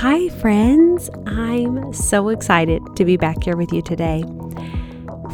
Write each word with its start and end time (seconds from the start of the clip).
Hi, 0.00 0.30
friends. 0.30 1.10
I'm 1.26 1.92
so 1.92 2.30
excited 2.30 2.80
to 2.96 3.04
be 3.04 3.18
back 3.18 3.44
here 3.44 3.54
with 3.54 3.70
you 3.70 3.82
today. 3.82 4.24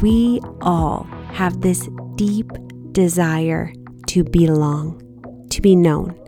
We 0.01 0.41
all 0.59 1.03
have 1.31 1.61
this 1.61 1.87
deep 2.15 2.51
desire 2.91 3.71
to 4.07 4.25
belong, 4.25 5.47
to 5.51 5.61
be 5.61 5.73
known, 5.73 6.19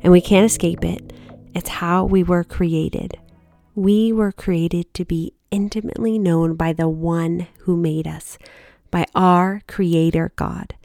and 0.00 0.12
we 0.12 0.20
can't 0.20 0.46
escape 0.46 0.84
it. 0.84 1.12
It's 1.56 1.68
how 1.68 2.04
we 2.04 2.22
were 2.22 2.44
created. 2.44 3.18
We 3.74 4.12
were 4.12 4.30
created 4.30 4.94
to 4.94 5.04
be 5.04 5.34
intimately 5.50 6.20
known 6.20 6.54
by 6.54 6.74
the 6.74 6.88
one 6.88 7.48
who 7.62 7.76
made 7.76 8.06
us, 8.06 8.38
by 8.92 9.06
our 9.16 9.62
Creator 9.66 10.34
God. 10.36 10.76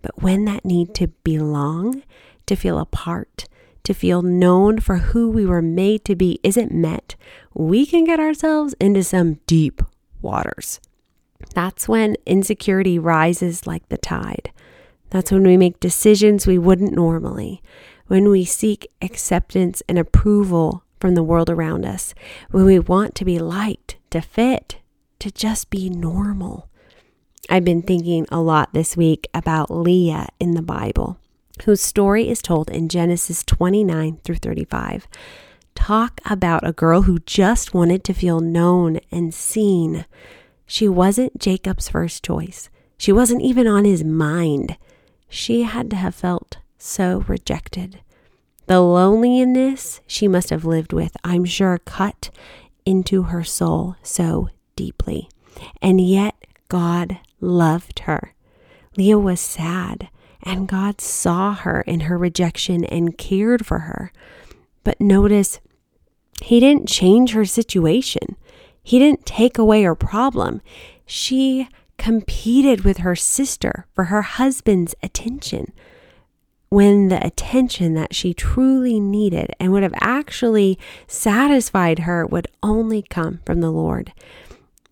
But 0.00 0.22
when 0.22 0.44
that 0.44 0.64
need 0.64 0.94
to 0.94 1.08
belong, 1.08 2.04
to 2.46 2.54
feel 2.54 2.78
a 2.78 2.86
part, 2.86 3.46
to 3.84 3.94
feel 3.94 4.22
known 4.22 4.80
for 4.80 4.96
who 4.96 5.30
we 5.30 5.44
were 5.44 5.62
made 5.62 6.04
to 6.04 6.14
be 6.14 6.38
isn't 6.42 6.72
met, 6.72 7.16
we 7.54 7.84
can 7.84 8.04
get 8.04 8.20
ourselves 8.20 8.74
into 8.80 9.02
some 9.02 9.34
deep 9.46 9.82
waters. 10.20 10.80
That's 11.54 11.88
when 11.88 12.16
insecurity 12.26 12.98
rises 12.98 13.66
like 13.66 13.88
the 13.88 13.98
tide. 13.98 14.52
That's 15.10 15.30
when 15.30 15.42
we 15.42 15.56
make 15.56 15.80
decisions 15.80 16.46
we 16.46 16.58
wouldn't 16.58 16.94
normally, 16.94 17.62
when 18.06 18.30
we 18.30 18.44
seek 18.44 18.86
acceptance 19.02 19.82
and 19.88 19.98
approval 19.98 20.84
from 21.00 21.14
the 21.14 21.22
world 21.22 21.50
around 21.50 21.84
us, 21.84 22.14
when 22.50 22.64
we 22.64 22.78
want 22.78 23.14
to 23.16 23.24
be 23.24 23.38
liked, 23.38 23.96
to 24.10 24.20
fit, 24.20 24.78
to 25.18 25.30
just 25.30 25.68
be 25.68 25.90
normal. 25.90 26.68
I've 27.50 27.64
been 27.64 27.82
thinking 27.82 28.26
a 28.30 28.40
lot 28.40 28.72
this 28.72 28.96
week 28.96 29.28
about 29.34 29.70
Leah 29.70 30.28
in 30.38 30.52
the 30.52 30.62
Bible 30.62 31.18
whose 31.64 31.80
story 31.80 32.28
is 32.28 32.42
told 32.42 32.70
in 32.70 32.88
Genesis 32.88 33.42
29 33.44 34.18
through 34.24 34.36
35. 34.36 35.06
Talk 35.74 36.20
about 36.24 36.66
a 36.66 36.72
girl 36.72 37.02
who 37.02 37.18
just 37.20 37.74
wanted 37.74 38.04
to 38.04 38.14
feel 38.14 38.40
known 38.40 39.00
and 39.10 39.32
seen. 39.32 40.04
She 40.66 40.88
wasn't 40.88 41.38
Jacob's 41.38 41.88
first 41.88 42.24
choice. 42.24 42.68
She 42.98 43.12
wasn't 43.12 43.42
even 43.42 43.66
on 43.66 43.84
his 43.84 44.04
mind. 44.04 44.76
She 45.28 45.62
had 45.62 45.90
to 45.90 45.96
have 45.96 46.14
felt 46.14 46.58
so 46.78 47.24
rejected. 47.26 48.00
The 48.66 48.80
loneliness 48.80 50.00
she 50.06 50.28
must 50.28 50.50
have 50.50 50.64
lived 50.64 50.92
with, 50.92 51.16
I'm 51.24 51.44
sure, 51.44 51.78
cut 51.78 52.30
into 52.84 53.24
her 53.24 53.44
soul 53.44 53.96
so 54.02 54.50
deeply. 54.76 55.28
And 55.80 56.00
yet, 56.00 56.34
God 56.68 57.18
loved 57.40 58.00
her. 58.00 58.34
Leah 58.96 59.18
was 59.18 59.40
sad. 59.40 60.08
And 60.42 60.68
God 60.68 61.00
saw 61.00 61.54
her 61.54 61.82
in 61.82 62.00
her 62.00 62.18
rejection 62.18 62.84
and 62.84 63.16
cared 63.16 63.64
for 63.64 63.80
her. 63.80 64.12
But 64.84 65.00
notice, 65.00 65.60
He 66.42 66.60
didn't 66.60 66.88
change 66.88 67.32
her 67.32 67.44
situation, 67.44 68.36
He 68.82 68.98
didn't 68.98 69.26
take 69.26 69.58
away 69.58 69.82
her 69.84 69.94
problem. 69.94 70.60
She 71.06 71.68
competed 71.98 72.84
with 72.84 72.98
her 72.98 73.14
sister 73.14 73.86
for 73.94 74.04
her 74.04 74.22
husband's 74.22 74.94
attention 75.02 75.72
when 76.72 77.08
the 77.08 77.24
attention 77.24 77.92
that 77.92 78.14
she 78.14 78.32
truly 78.32 78.98
needed 78.98 79.54
and 79.60 79.70
would 79.70 79.82
have 79.82 79.94
actually 80.00 80.78
satisfied 81.06 82.00
her 82.00 82.24
would 82.24 82.48
only 82.62 83.02
come 83.02 83.38
from 83.44 83.60
the 83.60 83.70
Lord. 83.70 84.10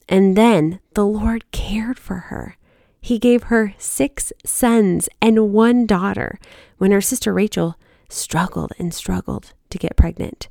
And 0.06 0.36
then 0.36 0.78
the 0.92 1.06
Lord 1.06 1.50
cared 1.52 1.98
for 1.98 2.16
her. 2.16 2.58
He 3.00 3.18
gave 3.18 3.44
her 3.44 3.74
six 3.78 4.32
sons 4.44 5.08
and 5.20 5.52
one 5.52 5.86
daughter 5.86 6.38
when 6.78 6.90
her 6.90 7.00
sister 7.00 7.32
Rachel 7.32 7.76
struggled 8.08 8.72
and 8.78 8.92
struggled 8.92 9.52
to 9.70 9.78
get 9.78 9.96
pregnant. 9.96 10.48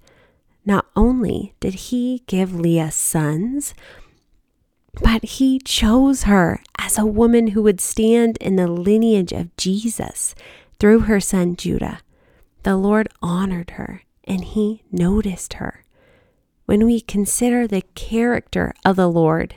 Not 0.66 0.86
only 0.96 1.54
did 1.60 1.74
he 1.76 2.24
give 2.28 2.54
Leah 2.54 2.92
sons, 2.92 3.74
but 5.02 5.24
he 5.24 5.60
chose 5.60 6.24
her 6.24 6.62
as 6.78 6.98
a 6.98 7.06
woman 7.06 7.48
who 7.48 7.62
would 7.64 7.80
stand 7.80 8.38
in 8.38 8.56
the 8.56 8.68
lineage 8.68 9.32
of 9.32 9.56
Jesus 9.58 10.36
through 10.80 11.02
her 11.02 11.20
son 11.20 11.56
Judah. 11.56 12.00
The 12.64 12.76
Lord 12.76 13.10
honored 13.22 13.72
her 13.72 14.04
and 14.24 14.44
he 14.44 14.84
noticed 14.92 15.54
her. 15.54 15.86
When 16.66 16.86
we 16.86 17.02
consider 17.02 17.68
the 17.68 17.84
character 17.96 18.74
of 18.86 18.96
the 18.96 19.10
Lord, 19.10 19.56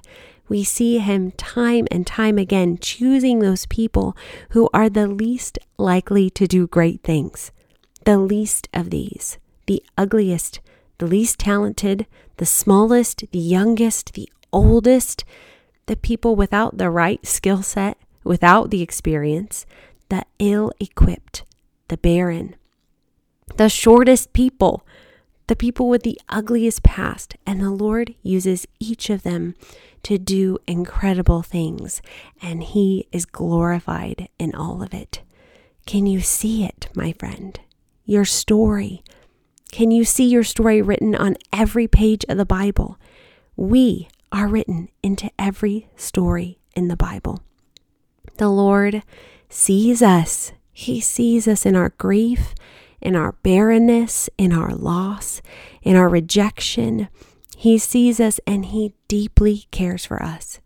we 0.48 0.64
see 0.64 0.98
him 0.98 1.32
time 1.32 1.86
and 1.90 2.06
time 2.06 2.38
again 2.38 2.78
choosing 2.80 3.38
those 3.38 3.66
people 3.66 4.16
who 4.50 4.68
are 4.74 4.88
the 4.88 5.06
least 5.06 5.58
likely 5.78 6.28
to 6.30 6.46
do 6.46 6.66
great 6.66 7.02
things. 7.02 7.50
The 8.04 8.18
least 8.18 8.68
of 8.74 8.90
these, 8.90 9.38
the 9.66 9.82
ugliest, 9.96 10.60
the 10.98 11.06
least 11.06 11.38
talented, 11.38 12.06
the 12.36 12.46
smallest, 12.46 13.24
the 13.30 13.38
youngest, 13.38 14.14
the 14.14 14.28
oldest, 14.52 15.24
the 15.86 15.96
people 15.96 16.36
without 16.36 16.78
the 16.78 16.90
right 16.90 17.24
skill 17.26 17.62
set, 17.62 17.98
without 18.24 18.70
the 18.70 18.82
experience, 18.82 19.66
the 20.08 20.24
ill 20.38 20.72
equipped, 20.80 21.44
the 21.88 21.96
barren, 21.96 22.54
the 23.56 23.68
shortest 23.68 24.32
people, 24.32 24.86
the 25.46 25.56
people 25.56 25.88
with 25.88 26.02
the 26.02 26.20
ugliest 26.28 26.82
past. 26.82 27.36
And 27.46 27.60
the 27.60 27.70
Lord 27.70 28.14
uses 28.22 28.66
each 28.78 29.10
of 29.10 29.22
them 29.22 29.54
to 30.02 30.18
do 30.18 30.58
incredible 30.66 31.42
things, 31.42 32.02
and 32.40 32.62
He 32.62 33.06
is 33.12 33.24
glorified 33.24 34.28
in 34.38 34.54
all 34.54 34.82
of 34.82 34.92
it. 34.92 35.22
Can 35.86 36.06
you 36.06 36.20
see 36.20 36.64
it, 36.64 36.88
my 36.94 37.12
friend? 37.12 37.58
Your 38.04 38.24
story. 38.24 39.02
Can 39.70 39.90
you 39.90 40.04
see 40.04 40.24
your 40.24 40.44
story 40.44 40.82
written 40.82 41.14
on 41.14 41.36
every 41.52 41.88
page 41.88 42.24
of 42.28 42.36
the 42.36 42.44
Bible? 42.44 42.98
We 43.56 44.08
are 44.30 44.48
written 44.48 44.88
into 45.02 45.30
every 45.38 45.88
story 45.96 46.58
in 46.74 46.88
the 46.88 46.96
Bible. 46.96 47.42
The 48.38 48.48
Lord 48.48 49.02
sees 49.48 50.02
us. 50.02 50.52
He 50.72 51.00
sees 51.00 51.46
us 51.46 51.66
in 51.66 51.76
our 51.76 51.90
grief, 51.90 52.54
in 53.02 53.16
our 53.16 53.32
barrenness, 53.42 54.30
in 54.38 54.52
our 54.52 54.74
loss, 54.74 55.42
in 55.82 55.96
our 55.96 56.08
rejection, 56.08 57.08
he 57.62 57.78
sees 57.78 58.18
us 58.18 58.40
and 58.44 58.66
He 58.66 58.92
deeply 59.06 59.66
cares 59.70 60.04
for 60.04 60.20
us. 60.20 60.58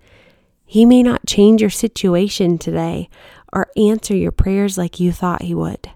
He 0.65 0.87
may 0.87 1.03
not 1.03 1.27
change 1.27 1.61
your 1.61 1.69
situation 1.69 2.57
today 2.57 3.11
or 3.53 3.69
answer 3.77 4.17
your 4.17 4.33
prayers 4.33 4.79
like 4.79 4.99
you 4.99 5.13
thought 5.13 5.43
He 5.43 5.55
would, 5.55 5.91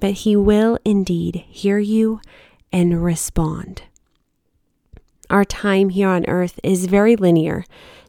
but 0.00 0.10
He 0.10 0.34
will 0.34 0.76
indeed 0.84 1.44
hear 1.46 1.78
you 1.78 2.20
and 2.72 3.04
respond. 3.04 3.82
Our 5.30 5.44
time 5.44 5.90
here 5.90 6.08
on 6.08 6.26
earth 6.26 6.58
is 6.64 6.86
very 6.86 7.14
linear. 7.14 7.64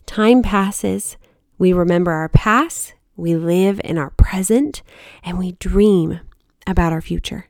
Time 0.07 0.41
passes, 0.41 1.17
we 1.59 1.71
remember 1.73 2.11
our 2.11 2.27
past, 2.27 2.95
we 3.15 3.35
live 3.35 3.79
in 3.83 3.99
our 3.99 4.09
present, 4.09 4.81
and 5.23 5.37
we 5.37 5.51
dream 5.59 6.21
about 6.65 6.91
our 6.91 7.01
future. 7.01 7.45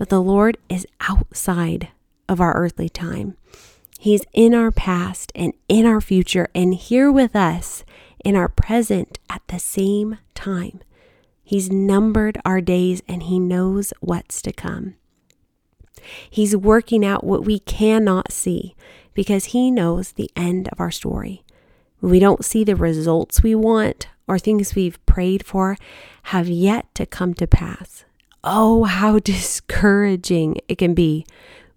But 0.00 0.08
the 0.08 0.22
Lord 0.22 0.56
is 0.70 0.86
outside 1.00 1.88
of 2.26 2.40
our 2.40 2.54
earthly 2.54 2.88
time. 2.88 3.36
He's 3.98 4.24
in 4.32 4.54
our 4.54 4.70
past 4.70 5.30
and 5.34 5.52
in 5.68 5.84
our 5.84 6.00
future 6.00 6.48
and 6.54 6.74
here 6.74 7.12
with 7.12 7.36
us 7.36 7.84
in 8.24 8.34
our 8.34 8.48
present 8.48 9.18
at 9.28 9.42
the 9.48 9.58
same 9.58 10.16
time. 10.34 10.80
He's 11.44 11.70
numbered 11.70 12.40
our 12.46 12.62
days 12.62 13.02
and 13.06 13.24
He 13.24 13.38
knows 13.38 13.92
what's 14.00 14.40
to 14.40 14.54
come. 14.54 14.94
He's 16.30 16.56
working 16.56 17.04
out 17.04 17.22
what 17.22 17.44
we 17.44 17.58
cannot 17.58 18.32
see 18.32 18.74
because 19.12 19.52
He 19.52 19.70
knows 19.70 20.12
the 20.12 20.30
end 20.34 20.70
of 20.72 20.80
our 20.80 20.90
story. 20.90 21.44
We 22.00 22.18
don't 22.18 22.42
see 22.42 22.64
the 22.64 22.74
results 22.74 23.42
we 23.42 23.54
want 23.54 24.08
or 24.26 24.38
things 24.38 24.74
we've 24.74 25.04
prayed 25.04 25.44
for 25.44 25.76
have 26.22 26.48
yet 26.48 26.86
to 26.94 27.04
come 27.04 27.34
to 27.34 27.46
pass. 27.46 28.06
Oh, 28.42 28.84
how 28.84 29.18
discouraging 29.20 30.56
it 30.68 30.78
can 30.78 30.94
be. 30.94 31.26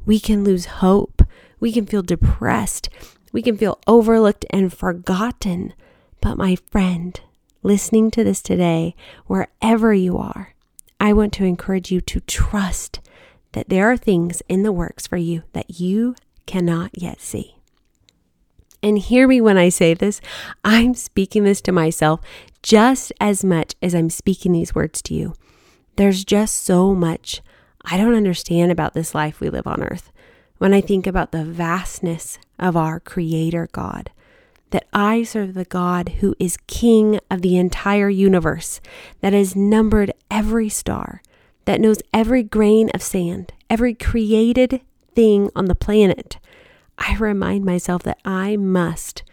We 0.06 0.20
can 0.20 0.44
lose 0.44 0.66
hope 0.66 1.24
we 1.64 1.72
can 1.72 1.86
feel 1.86 2.02
depressed. 2.02 2.90
We 3.32 3.42
can 3.42 3.58
feel 3.58 3.80
overlooked 3.88 4.46
and 4.50 4.74
forgotten. 4.74 5.74
But, 6.20 6.36
my 6.36 6.58
friend, 6.58 7.18
listening 7.62 8.12
to 8.12 8.24
this 8.26 8.42
today, 8.42 8.96
wherever 9.28 9.94
you 9.94 10.18
are, 10.18 10.56
I 11.00 11.14
want 11.14 11.32
to 11.36 11.46
encourage 11.46 11.90
you 11.90 12.02
to 12.02 12.20
trust 12.20 13.00
that 13.54 13.70
there 13.70 13.90
are 13.90 13.96
things 13.96 14.44
in 14.50 14.64
the 14.64 14.74
works 14.74 15.08
for 15.08 15.16
you 15.16 15.44
that 15.54 15.80
you 15.80 16.18
cannot 16.46 17.02
yet 17.02 17.22
see. 17.22 17.56
And 18.82 19.00
hear 19.00 19.26
me 19.26 19.40
when 19.40 19.58
I 19.58 19.70
say 19.70 19.94
this. 19.94 20.20
I'm 20.66 20.96
speaking 20.96 21.46
this 21.46 21.62
to 21.62 21.72
myself 21.72 22.20
just 22.62 23.14
as 23.22 23.42
much 23.42 23.74
as 23.82 23.96
I'm 23.96 24.10
speaking 24.10 24.52
these 24.52 24.76
words 24.76 25.02
to 25.04 25.14
you. 25.14 25.34
There's 25.96 26.24
just 26.24 26.64
so 26.64 26.96
much 26.96 27.42
I 27.86 27.98
don't 27.98 28.16
understand 28.16 28.72
about 28.72 28.94
this 28.94 29.14
life 29.14 29.40
we 29.40 29.50
live 29.50 29.68
on 29.68 29.84
earth 29.84 30.12
when 30.58 30.74
I 30.74 30.82
think 30.82 31.06
about 31.06 31.32
the 31.32 31.44
vastness 31.44 32.40
of 32.58 32.78
our 32.78 33.00
Creator 33.00 33.70
God, 33.74 34.10
that 34.70 34.88
I 34.94 35.24
serve 35.24 35.54
the 35.54 35.66
God 35.66 36.10
who 36.20 36.36
is 36.40 36.58
King 36.68 37.20
of 37.30 37.42
the 37.42 37.58
entire 37.58 38.10
universe, 38.10 38.80
that 39.20 39.34
has 39.34 39.56
numbered 39.56 40.14
every 40.32 40.70
star, 40.70 41.22
that 41.66 41.82
knows 41.82 42.02
every 42.14 42.44
grain 42.44 42.90
of 42.94 43.02
sand, 43.02 43.54
every 43.70 43.94
created 43.94 44.82
thing 45.14 45.50
on 45.56 45.66
the 45.66 45.76
planet, 45.76 46.38
I 46.98 47.18
remind 47.18 47.66
myself 47.66 48.04
that 48.04 48.20
I 48.24 48.56
must 48.56 49.24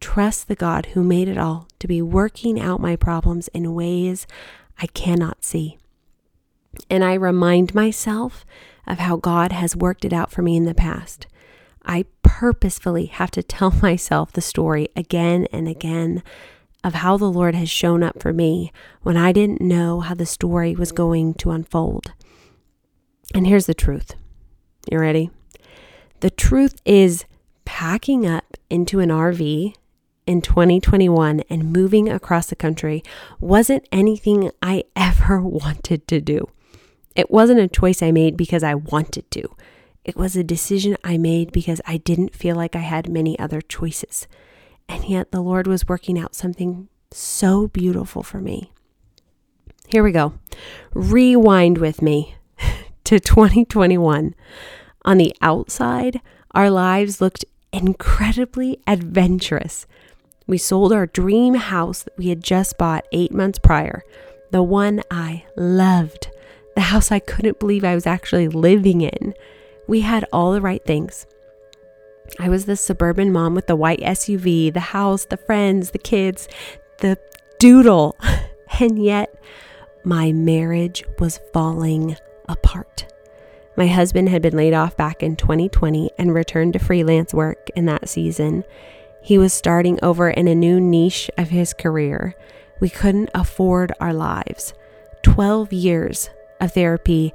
trust 0.00 0.48
the 0.48 0.56
God 0.56 0.86
who 0.86 1.04
made 1.04 1.28
it 1.28 1.38
all 1.38 1.68
to 1.78 1.86
be 1.86 2.02
working 2.02 2.60
out 2.60 2.80
my 2.80 2.96
problems 2.96 3.48
in 3.48 3.74
ways 3.74 4.26
I 4.78 4.86
cannot 4.88 5.44
see. 5.44 5.78
And 6.88 7.04
I 7.04 7.14
remind 7.14 7.74
myself 7.74 8.44
of 8.86 8.98
how 8.98 9.16
God 9.16 9.52
has 9.52 9.76
worked 9.76 10.04
it 10.04 10.12
out 10.12 10.30
for 10.30 10.42
me 10.42 10.56
in 10.56 10.64
the 10.64 10.74
past. 10.74 11.26
I 11.84 12.04
purposefully 12.22 13.06
have 13.06 13.30
to 13.32 13.42
tell 13.42 13.70
myself 13.82 14.32
the 14.32 14.40
story 14.40 14.88
again 14.96 15.46
and 15.52 15.68
again 15.68 16.22
of 16.82 16.94
how 16.94 17.16
the 17.16 17.30
Lord 17.30 17.54
has 17.54 17.68
shown 17.68 18.02
up 18.02 18.20
for 18.22 18.32
me 18.32 18.72
when 19.02 19.16
I 19.16 19.32
didn't 19.32 19.60
know 19.60 20.00
how 20.00 20.14
the 20.14 20.26
story 20.26 20.74
was 20.74 20.92
going 20.92 21.34
to 21.34 21.50
unfold. 21.50 22.12
And 23.34 23.46
here's 23.46 23.66
the 23.66 23.74
truth. 23.74 24.14
You 24.90 24.98
ready? 24.98 25.30
The 26.20 26.30
truth 26.30 26.80
is 26.84 27.24
packing 27.64 28.26
up 28.26 28.56
into 28.68 29.00
an 29.00 29.10
RV 29.10 29.74
in 30.26 30.42
2021 30.42 31.40
and 31.48 31.72
moving 31.72 32.08
across 32.08 32.46
the 32.46 32.56
country 32.56 33.02
wasn't 33.40 33.86
anything 33.92 34.50
I 34.62 34.84
ever 34.96 35.40
wanted 35.40 36.06
to 36.08 36.20
do. 36.20 36.48
It 37.16 37.30
wasn't 37.30 37.60
a 37.60 37.68
choice 37.68 38.02
I 38.02 38.12
made 38.12 38.36
because 38.36 38.62
I 38.62 38.74
wanted 38.74 39.30
to. 39.32 39.48
It 40.04 40.16
was 40.16 40.36
a 40.36 40.44
decision 40.44 40.96
I 41.04 41.18
made 41.18 41.52
because 41.52 41.80
I 41.86 41.98
didn't 41.98 42.34
feel 42.34 42.56
like 42.56 42.74
I 42.74 42.80
had 42.80 43.08
many 43.08 43.38
other 43.38 43.60
choices. 43.60 44.26
And 44.88 45.04
yet 45.04 45.30
the 45.30 45.40
Lord 45.40 45.66
was 45.66 45.88
working 45.88 46.18
out 46.18 46.34
something 46.34 46.88
so 47.12 47.68
beautiful 47.68 48.22
for 48.22 48.40
me. 48.40 48.72
Here 49.88 50.02
we 50.02 50.12
go. 50.12 50.34
Rewind 50.94 51.78
with 51.78 52.00
me 52.00 52.36
to 53.04 53.18
2021. 53.18 54.34
On 55.04 55.18
the 55.18 55.34
outside, 55.40 56.20
our 56.52 56.70
lives 56.70 57.20
looked 57.20 57.44
incredibly 57.72 58.80
adventurous. 58.86 59.86
We 60.46 60.58
sold 60.58 60.92
our 60.92 61.06
dream 61.06 61.54
house 61.54 62.02
that 62.02 62.16
we 62.18 62.28
had 62.28 62.42
just 62.42 62.78
bought 62.78 63.06
eight 63.12 63.32
months 63.32 63.58
prior, 63.58 64.02
the 64.50 64.62
one 64.62 65.02
I 65.10 65.44
loved, 65.56 66.28
the 66.74 66.80
house 66.82 67.10
I 67.10 67.18
couldn't 67.18 67.58
believe 67.58 67.84
I 67.84 67.94
was 67.94 68.06
actually 68.06 68.48
living 68.48 69.00
in. 69.00 69.34
We 69.86 70.00
had 70.00 70.24
all 70.32 70.52
the 70.52 70.60
right 70.60 70.84
things. 70.84 71.26
I 72.38 72.48
was 72.48 72.66
the 72.66 72.76
suburban 72.76 73.32
mom 73.32 73.54
with 73.54 73.66
the 73.66 73.76
white 73.76 74.00
SUV, 74.00 74.72
the 74.72 74.80
house, 74.80 75.24
the 75.24 75.36
friends, 75.36 75.90
the 75.90 75.98
kids, 75.98 76.48
the 76.98 77.18
doodle. 77.58 78.16
And 78.78 79.02
yet, 79.02 79.34
my 80.04 80.30
marriage 80.30 81.04
was 81.18 81.40
falling 81.52 82.16
apart. 82.48 83.12
My 83.76 83.88
husband 83.88 84.28
had 84.28 84.42
been 84.42 84.56
laid 84.56 84.74
off 84.74 84.96
back 84.96 85.22
in 85.22 85.36
2020 85.36 86.10
and 86.16 86.32
returned 86.32 86.74
to 86.74 86.78
freelance 86.78 87.34
work 87.34 87.68
in 87.74 87.86
that 87.86 88.08
season. 88.08 88.64
He 89.22 89.38
was 89.38 89.52
starting 89.52 89.98
over 90.02 90.30
in 90.30 90.48
a 90.48 90.54
new 90.54 90.80
niche 90.80 91.30
of 91.36 91.48
his 91.48 91.72
career. 91.72 92.36
We 92.78 92.88
couldn't 92.88 93.30
afford 93.34 93.92
our 94.00 94.14
lives. 94.14 94.72
12 95.22 95.72
years 95.72 96.30
of 96.60 96.72
therapy 96.72 97.32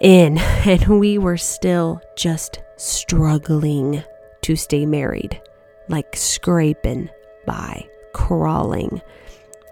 in, 0.00 0.38
and 0.66 1.00
we 1.00 1.18
were 1.18 1.36
still 1.36 2.00
just 2.16 2.60
struggling 2.76 4.02
to 4.42 4.56
stay 4.56 4.86
married, 4.86 5.40
like 5.88 6.16
scraping 6.16 7.10
by, 7.46 7.86
crawling. 8.12 9.02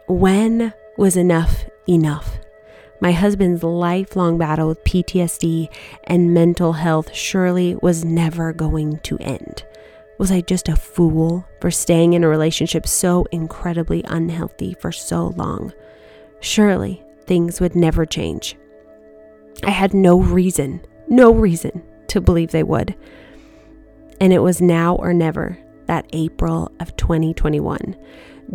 When 0.09 0.73
was 0.97 1.17
enough 1.17 1.65
enough? 1.89 2.39
My 3.01 3.13
husband's 3.13 3.63
lifelong 3.63 4.39
battle 4.39 4.69
with 4.69 4.83
PTSD 4.85 5.69
and 6.05 6.33
mental 6.33 6.73
health 6.73 7.15
surely 7.15 7.77
was 7.77 8.05
never 8.05 8.53
going 8.55 9.01
to 9.01 9.19
end. 9.19 9.65
Was 10.19 10.33
I 10.33 10.41
just 10.41 10.69
a 10.71 10.77
fool 10.77 11.47
for 11.61 11.71
staying 11.71 12.15
in 12.15 12.25
a 12.25 12.29
relationship 12.29 12.87
so 12.87 13.27
incredibly 13.31 14.03
unhealthy 14.05 14.75
for 14.81 14.93
so 14.93 15.35
long? 15.37 15.75
Surely 16.41 17.05
things 17.27 17.61
would 17.61 17.75
never 17.75 18.07
change. 18.07 18.57
I 19.65 19.71
had 19.71 19.95
no 19.95 20.21
reason, 20.21 20.81
no 21.09 21.33
reason 21.33 21.83
to 22.09 22.21
believe 22.21 22.51
they 22.51 22.63
would. 22.63 22.95
And 24.21 24.33
it 24.33 24.39
was 24.41 24.61
now 24.61 24.97
or 24.97 25.13
never 25.13 25.59
that 25.87 26.07
April 26.13 26.71
of 26.81 26.97
2021. 26.97 27.97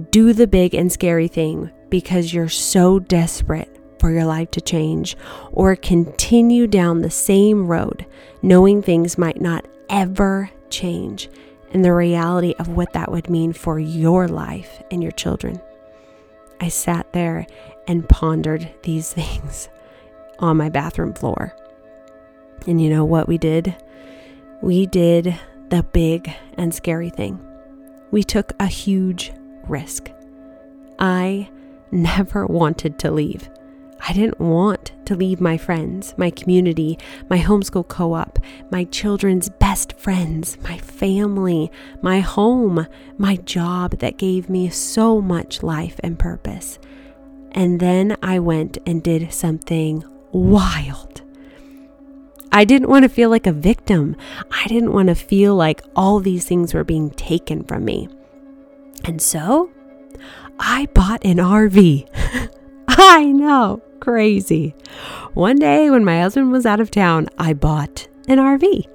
Do 0.09 0.33
the 0.33 0.47
big 0.47 0.73
and 0.73 0.91
scary 0.91 1.27
thing 1.27 1.71
because 1.89 2.33
you're 2.33 2.49
so 2.49 2.99
desperate 2.99 3.77
for 3.99 4.09
your 4.09 4.25
life 4.25 4.49
to 4.51 4.61
change, 4.61 5.15
or 5.51 5.75
continue 5.75 6.65
down 6.65 7.01
the 7.01 7.11
same 7.11 7.67
road 7.67 8.05
knowing 8.41 8.81
things 8.81 9.17
might 9.17 9.39
not 9.39 9.63
ever 9.89 10.49
change 10.71 11.29
and 11.71 11.85
the 11.85 11.93
reality 11.93 12.55
of 12.57 12.69
what 12.69 12.93
that 12.93 13.11
would 13.11 13.29
mean 13.29 13.53
for 13.53 13.79
your 13.79 14.27
life 14.27 14.81
and 14.89 15.03
your 15.03 15.11
children. 15.11 15.61
I 16.59 16.69
sat 16.69 17.13
there 17.13 17.45
and 17.87 18.07
pondered 18.09 18.73
these 18.83 19.13
things 19.13 19.69
on 20.41 20.57
my 20.57 20.69
bathroom 20.69 21.13
floor. 21.13 21.55
And 22.67 22.81
you 22.81 22.89
know 22.89 23.05
what 23.05 23.27
we 23.27 23.37
did? 23.37 23.75
We 24.61 24.85
did 24.85 25.39
the 25.69 25.83
big 25.83 26.31
and 26.55 26.73
scary 26.73 27.09
thing. 27.09 27.39
We 28.11 28.23
took 28.23 28.53
a 28.59 28.67
huge 28.67 29.31
risk. 29.67 30.11
I 30.99 31.49
never 31.91 32.45
wanted 32.47 32.99
to 32.99 33.11
leave. 33.11 33.49
I 34.07 34.13
didn't 34.13 34.39
want 34.39 34.93
to 35.05 35.15
leave 35.15 35.39
my 35.39 35.57
friends, 35.57 36.15
my 36.17 36.31
community, 36.31 36.97
my 37.29 37.37
homeschool 37.37 37.87
co 37.87 38.13
op, 38.13 38.39
my 38.71 38.85
children's 38.85 39.49
best 39.49 39.93
friends, 39.93 40.57
my 40.63 40.77
family, 40.79 41.71
my 42.01 42.19
home, 42.19 42.87
my 43.17 43.35
job 43.35 43.99
that 43.99 44.17
gave 44.17 44.49
me 44.49 44.69
so 44.69 45.21
much 45.21 45.61
life 45.61 45.99
and 46.03 46.17
purpose. 46.17 46.79
And 47.51 47.79
then 47.79 48.17
I 48.23 48.39
went 48.39 48.79
and 48.87 49.03
did 49.03 49.31
something 49.31 50.03
wild. 50.31 51.21
I 52.51 52.65
didn't 52.65 52.89
want 52.89 53.03
to 53.03 53.09
feel 53.09 53.29
like 53.29 53.47
a 53.47 53.53
victim. 53.53 54.15
I 54.51 54.67
didn't 54.67 54.91
want 54.91 55.07
to 55.07 55.15
feel 55.15 55.55
like 55.55 55.83
all 55.95 56.19
these 56.19 56.45
things 56.45 56.73
were 56.73 56.83
being 56.83 57.11
taken 57.11 57.63
from 57.63 57.85
me. 57.85 58.09
And 59.05 59.21
so 59.21 59.71
I 60.59 60.87
bought 60.93 61.25
an 61.25 61.37
RV. 61.37 62.07
I 62.87 63.25
know 63.25 63.81
crazy. 64.01 64.75
One 65.33 65.57
day 65.57 65.89
when 65.89 66.03
my 66.03 66.19
husband 66.21 66.51
was 66.51 66.65
out 66.65 66.81
of 66.81 66.91
town, 66.91 67.29
I 67.37 67.53
bought 67.53 68.07
an 68.27 68.37
RV. 68.37 68.85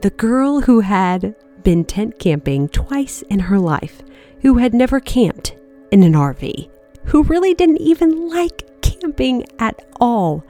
The 0.00 0.10
girl 0.10 0.62
who 0.62 0.80
had 0.80 1.36
been 1.62 1.84
tent 1.84 2.18
camping 2.18 2.68
twice 2.68 3.22
in 3.22 3.38
her 3.38 3.58
life, 3.58 4.02
who 4.40 4.58
had 4.58 4.74
never 4.74 4.98
camped 4.98 5.54
in 5.92 6.02
an 6.02 6.14
RV, 6.14 6.68
who 7.04 7.22
really 7.22 7.54
didn't 7.54 7.80
even 7.80 8.28
like 8.28 8.68
camping 9.04 9.44
at 9.58 9.84
all, 10.00 10.42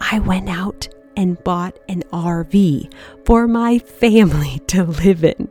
I 0.00 0.20
went 0.20 0.48
out 0.48 0.88
and 1.16 1.42
bought 1.42 1.76
an 1.88 2.04
RV 2.12 2.92
for 3.24 3.48
my 3.48 3.80
family 3.80 4.60
to 4.68 4.84
live 4.84 5.24
in. 5.24 5.48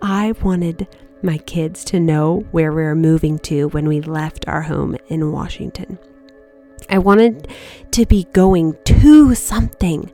I 0.00 0.32
wanted 0.42 0.88
my 1.22 1.36
kids 1.36 1.84
to 1.84 2.00
know 2.00 2.46
where 2.50 2.72
we 2.72 2.82
were 2.82 2.94
moving 2.94 3.38
to 3.40 3.68
when 3.68 3.86
we 3.86 4.00
left 4.00 4.48
our 4.48 4.62
home 4.62 4.96
in 5.08 5.32
Washington. 5.32 5.98
I 6.88 6.96
wanted 6.96 7.48
to 7.90 8.06
be 8.06 8.24
going 8.32 8.78
to 8.84 9.34
something 9.34 10.10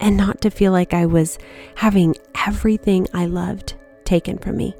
and 0.00 0.18
not 0.18 0.42
to 0.42 0.50
feel 0.50 0.72
like 0.72 0.92
I 0.92 1.06
was 1.06 1.38
having 1.76 2.14
everything 2.46 3.06
I 3.14 3.24
loved 3.24 3.72
taken 4.04 4.36
from 4.36 4.58
me. 4.58 4.74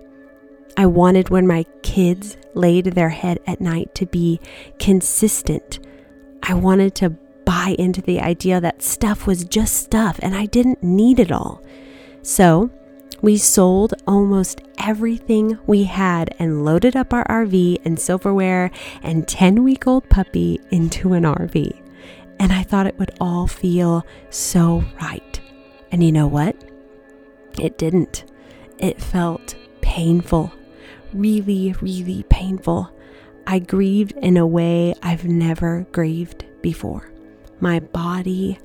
I 0.76 0.84
wanted 0.84 1.30
when 1.30 1.46
my 1.46 1.64
kids 1.82 2.36
laid 2.52 2.86
their 2.86 3.08
head 3.08 3.38
at 3.46 3.60
night 3.62 3.94
to 3.94 4.04
be 4.04 4.38
consistent. 4.78 5.78
I 6.42 6.54
wanted 6.54 6.94
to 6.96 7.10
buy 7.44 7.74
into 7.78 8.02
the 8.02 8.20
idea 8.20 8.60
that 8.60 8.82
stuff 8.82 9.26
was 9.26 9.44
just 9.44 9.76
stuff 9.76 10.18
and 10.22 10.34
I 10.34 10.46
didn't 10.46 10.82
need 10.82 11.18
it 11.18 11.32
all. 11.32 11.62
So 12.22 12.70
we 13.22 13.36
sold 13.36 13.94
almost 14.06 14.62
everything 14.78 15.58
we 15.66 15.84
had 15.84 16.34
and 16.38 16.64
loaded 16.64 16.96
up 16.96 17.12
our 17.12 17.24
RV 17.26 17.80
and 17.84 17.98
silverware 17.98 18.70
and 19.02 19.28
10 19.28 19.62
week 19.62 19.86
old 19.86 20.08
puppy 20.08 20.60
into 20.70 21.12
an 21.12 21.24
RV. 21.24 21.78
And 22.38 22.52
I 22.52 22.62
thought 22.62 22.86
it 22.86 22.98
would 22.98 23.14
all 23.20 23.46
feel 23.46 24.06
so 24.30 24.84
right. 25.02 25.40
And 25.92 26.02
you 26.02 26.12
know 26.12 26.26
what? 26.26 26.56
It 27.60 27.76
didn't. 27.76 28.24
It 28.78 29.00
felt 29.02 29.54
painful, 29.82 30.52
really, 31.12 31.74
really 31.82 32.24
painful. 32.30 32.90
I 33.50 33.58
grieved 33.58 34.12
in 34.22 34.36
a 34.36 34.46
way 34.46 34.94
I've 35.02 35.24
never 35.24 35.84
grieved 35.90 36.44
before. 36.62 37.10
My 37.58 37.80
body 37.80 38.60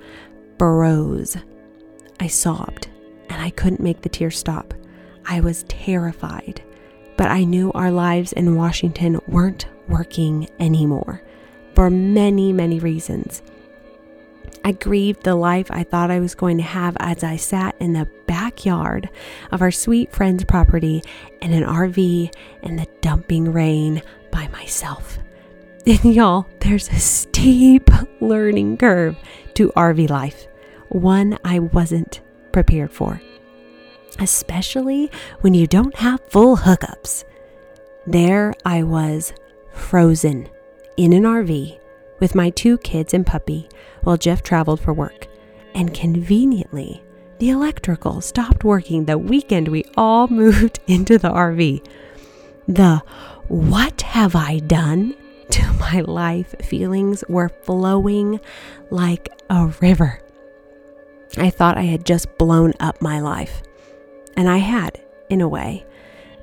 froze. 0.60 1.36
I 2.20 2.28
sobbed 2.28 2.88
and 3.28 3.42
I 3.42 3.50
couldn't 3.50 3.80
make 3.80 4.04
the 4.04 4.10
tears 4.10 4.38
stop. 4.38 4.76
I 5.26 5.40
was 5.40 5.64
terrified, 5.64 6.62
but 7.18 7.32
I 7.32 7.46
knew 7.46 7.72
our 7.72 7.90
lives 7.90 8.32
in 8.32 8.58
Washington 8.58 9.20
weren't 9.28 9.66
working 9.88 10.48
anymore 10.60 11.24
for 11.74 11.90
many, 11.90 12.54
many 12.54 12.78
reasons. 12.78 13.42
I 14.64 14.74
grieved 14.74 15.24
the 15.24 15.34
life 15.34 15.72
I 15.72 15.84
thought 15.84 16.12
I 16.12 16.20
was 16.20 16.36
going 16.36 16.58
to 16.58 16.64
have 16.64 16.96
as 17.00 17.24
I 17.24 17.38
sat 17.38 17.76
in 17.80 17.94
the 17.94 18.08
backyard 18.28 19.10
of 19.52 19.64
our 19.64 19.72
sweet 19.72 20.12
friend's 20.12 20.44
property 20.44 21.02
in 21.42 21.54
an 21.54 21.64
RV 21.64 22.36
in 22.62 22.76
the 22.76 22.88
dumping 23.02 23.52
rain 23.52 24.04
by 24.36 24.50
myself. 24.50 25.18
And 25.88 26.04
y'all, 26.14 26.46
there's 26.60 26.90
a 26.90 27.00
steep 27.00 27.90
learning 28.20 28.76
curve 28.78 29.16
to 29.54 29.72
RV 29.78 30.10
life, 30.10 30.48
one 30.90 31.40
I 31.46 31.60
wasn't 31.60 32.20
prepared 32.52 32.92
for, 32.92 33.22
especially 34.20 35.10
when 35.40 35.54
you 35.54 35.68
don't 35.68 35.96
have 35.96 36.20
full 36.28 36.58
hookups. 36.58 37.24
There 38.06 38.54
I 38.66 38.84
was, 38.84 39.32
frozen 39.72 40.50
in 40.98 41.14
an 41.14 41.24
RV 41.24 41.80
with 42.20 42.36
my 42.36 42.50
two 42.50 42.78
kids 42.80 43.14
and 43.14 43.26
puppy 43.26 43.70
while 44.04 44.18
Jeff 44.18 44.44
traveled 44.44 44.82
for 44.82 44.94
work. 44.94 45.28
And 45.74 45.94
conveniently, 45.94 47.02
the 47.40 47.52
electrical 47.52 48.20
stopped 48.20 48.66
working 48.66 49.06
the 49.06 49.18
weekend 49.18 49.70
we 49.70 49.86
all 49.96 50.28
moved 50.44 50.80
into 50.88 51.18
the 51.18 51.30
RV. 51.30 51.86
The 52.68 53.02
what 53.48 54.02
have 54.02 54.36
I 54.36 54.60
done 54.60 55.16
to 55.52 55.74
my 55.80 56.02
life 56.02 56.56
feelings 56.62 57.24
were 57.30 57.50
flowing 57.50 58.40
like 58.90 59.30
a 59.50 59.68
river. 59.82 60.22
I 61.38 61.50
thought 61.50 61.78
I 61.78 61.84
had 61.84 62.06
just 62.06 62.38
blown 62.38 62.74
up 62.80 63.02
my 63.02 63.20
life. 63.20 63.62
And 64.38 64.50
I 64.50 64.58
had, 64.58 65.00
in 65.30 65.42
a 65.42 65.48
way. 65.48 65.86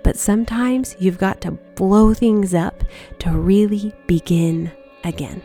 But 0.03 0.17
sometimes 0.17 0.97
you've 0.99 1.19
got 1.19 1.41
to 1.43 1.53
blow 1.53 2.15
things 2.15 2.55
up 2.55 2.85
to 3.21 3.31
really 3.31 3.95
begin 4.07 4.73
again. 5.05 5.43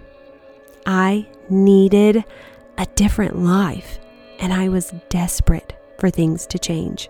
I 0.86 1.28
needed 1.50 2.24
a 2.78 2.86
different 2.96 3.38
life, 3.38 4.00
and 4.40 4.54
I 4.54 4.70
was 4.70 4.94
desperate 5.10 5.74
for 6.00 6.10
things 6.10 6.48
to 6.48 6.60
change. 6.60 7.10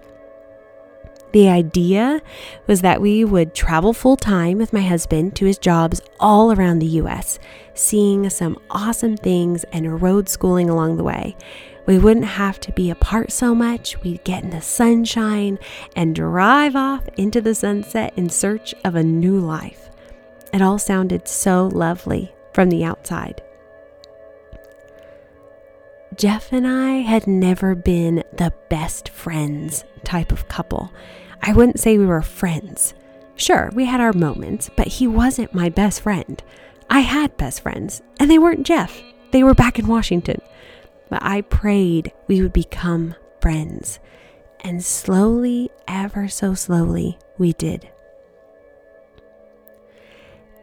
The 1.33 1.49
idea 1.49 2.21
was 2.67 2.81
that 2.81 3.01
we 3.01 3.25
would 3.25 3.53
travel 3.53 3.93
full 3.93 4.15
time 4.15 4.57
with 4.57 4.73
my 4.73 4.81
husband 4.81 5.35
to 5.35 5.45
his 5.45 5.57
jobs 5.57 6.01
all 6.19 6.51
around 6.51 6.79
the 6.79 7.01
US, 7.01 7.37
seeing 7.73 8.29
some 8.29 8.57
awesome 8.69 9.17
things 9.17 9.63
and 9.65 10.01
road 10.01 10.29
schooling 10.29 10.69
along 10.69 10.97
the 10.97 11.03
way. 11.03 11.35
We 11.85 11.97
wouldn't 11.97 12.25
have 12.25 12.59
to 12.61 12.71
be 12.73 12.89
apart 12.89 13.31
so 13.31 13.55
much. 13.55 14.01
We'd 14.03 14.23
get 14.23 14.43
in 14.43 14.49
the 14.49 14.61
sunshine 14.61 15.57
and 15.95 16.15
drive 16.15 16.75
off 16.75 17.07
into 17.17 17.39
the 17.39 17.55
sunset 17.55 18.13
in 18.17 18.29
search 18.29 18.73
of 18.83 18.95
a 18.95 19.03
new 19.03 19.39
life. 19.39 19.89
It 20.53 20.61
all 20.61 20.79
sounded 20.79 21.27
so 21.27 21.67
lovely 21.67 22.33
from 22.53 22.69
the 22.69 22.83
outside. 22.83 23.41
Jeff 26.17 26.51
and 26.51 26.65
I 26.67 27.01
had 27.01 27.27
never 27.27 27.75
been 27.75 28.23
the 28.33 28.51
best 28.69 29.09
friends 29.09 29.85
type 30.03 30.31
of 30.31 30.47
couple. 30.47 30.91
I 31.43 31.53
wouldn't 31.53 31.79
say 31.79 31.99
we 31.99 32.07
were 32.07 32.23
friends. 32.23 32.95
Sure, 33.35 33.69
we 33.75 33.85
had 33.85 34.01
our 34.01 34.13
moments, 34.13 34.71
but 34.75 34.87
he 34.87 35.05
wasn't 35.05 35.53
my 35.53 35.69
best 35.69 36.01
friend. 36.01 36.41
I 36.89 37.01
had 37.01 37.37
best 37.37 37.61
friends, 37.61 38.01
and 38.19 38.31
they 38.31 38.39
weren't 38.39 38.65
Jeff. 38.65 38.99
They 39.29 39.43
were 39.43 39.53
back 39.53 39.77
in 39.77 39.85
Washington. 39.85 40.41
But 41.07 41.21
I 41.21 41.41
prayed 41.41 42.11
we 42.27 42.41
would 42.41 42.53
become 42.53 43.13
friends. 43.39 43.99
And 44.61 44.83
slowly, 44.83 45.69
ever 45.87 46.27
so 46.27 46.55
slowly, 46.55 47.19
we 47.37 47.53
did. 47.53 47.91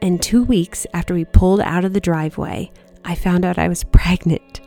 And 0.02 0.20
two 0.20 0.42
weeks 0.42 0.84
after 0.92 1.14
we 1.14 1.24
pulled 1.24 1.60
out 1.60 1.84
of 1.84 1.92
the 1.92 2.00
driveway, 2.00 2.72
I 3.04 3.14
found 3.14 3.44
out 3.44 3.56
I 3.56 3.68
was 3.68 3.84
pregnant. 3.84 4.60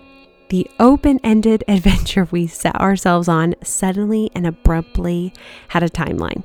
The 0.49 0.69
open 0.79 1.19
ended 1.23 1.63
adventure 1.67 2.27
we 2.31 2.47
set 2.47 2.75
ourselves 2.75 3.27
on 3.27 3.55
suddenly 3.63 4.31
and 4.33 4.47
abruptly 4.47 5.33
had 5.69 5.83
a 5.83 5.89
timeline. 5.89 6.43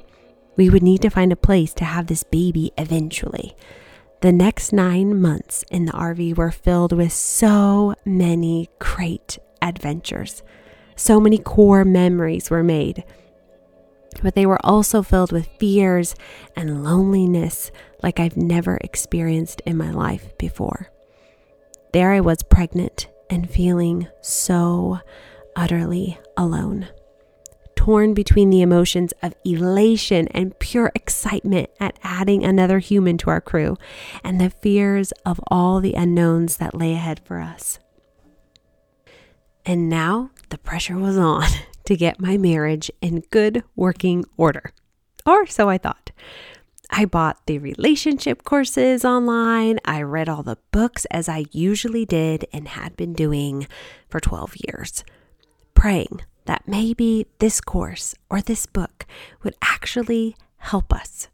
We 0.57 0.69
would 0.69 0.83
need 0.83 1.03
to 1.03 1.11
find 1.11 1.33
a 1.33 1.37
place 1.37 1.73
to 1.75 1.85
have 1.85 2.07
this 2.07 2.25
baby 2.25 2.73
eventually. 2.77 3.57
The 4.21 4.33
next 4.33 4.73
nine 4.73 5.21
months 5.21 5.65
in 5.71 5.87
the 5.87 5.93
RV 5.93 6.37
were 6.37 6.51
filled 6.51 6.93
with 6.93 7.13
so 7.13 7.95
many 8.05 8.69
great 8.79 9.39
adventures. 9.61 10.43
So 10.95 11.19
many 11.19 11.39
core 11.39 11.85
memories 11.85 12.51
were 12.51 12.63
made. 12.63 13.05
But 14.23 14.35
they 14.35 14.47
were 14.47 14.65
also 14.65 15.03
filled 15.03 15.33
with 15.33 15.49
fears 15.59 16.15
and 16.55 16.85
loneliness 16.85 17.71
like 18.03 18.21
I've 18.21 18.37
never 18.37 18.77
experienced 18.83 19.63
in 19.65 19.77
my 19.77 19.91
life 19.91 20.37
before. 20.39 20.91
There 21.93 22.13
I 22.13 22.21
was 22.21 22.43
pregnant 22.43 23.09
and 23.33 23.51
feeling 23.51 24.07
so 24.21 25.01
utterly 25.57 26.19
alone. 26.37 26.87
Torn 27.75 28.13
between 28.13 28.51
the 28.51 28.61
emotions 28.61 29.13
of 29.23 29.35
elation 29.45 30.29
and 30.29 30.57
pure 30.59 30.93
excitement 30.95 31.71
at 31.81 31.99
adding 32.03 32.45
another 32.45 32.79
human 32.79 33.17
to 33.19 33.31
our 33.31 33.41
crew, 33.41 33.77
and 34.23 34.39
the 34.39 34.51
fears 34.51 35.13
of 35.25 35.41
all 35.49 35.81
the 35.81 35.95
unknowns 35.95 36.59
that 36.59 36.75
lay 36.75 36.93
ahead 36.93 37.21
for 37.25 37.41
us. 37.41 37.79
And 39.65 39.89
now 39.89 40.31
the 40.51 40.59
pressure 40.59 40.99
was 40.99 41.17
on 41.17 41.49
to 41.87 41.97
get 41.97 42.21
my 42.21 42.37
marriage 42.37 42.91
in 43.01 43.25
good 43.31 43.65
working 43.75 44.25
order. 44.37 44.73
Or 45.25 45.47
so 45.47 45.71
I 45.71 45.79
thought. 45.79 46.11
I 46.95 47.07
bought 47.07 47.47
the 47.47 47.59
relationship 47.59 48.45
courses 48.45 49.03
online. 49.03 49.79
I 49.83 50.03
read 50.03 50.29
all 50.29 50.43
the 50.43 50.59
books 50.73 51.07
as 51.07 51.27
I 51.27 51.47
usually 51.51 52.05
did 52.05 52.45
and 52.53 52.69
had 52.69 52.97
been 52.97 53.15
doing 53.15 53.67
for 54.11 54.21
12 54.21 54.55
years, 54.69 55.03
praying 55.75 56.21
that 56.45 56.69
maybe 56.69 57.27
this 57.39 57.63
course 57.63 58.15
or 58.29 58.43
this 58.43 58.67
book 58.67 59.07
would 59.43 59.57
actually 59.63 60.37
help 60.59 60.93
us. 60.93 61.29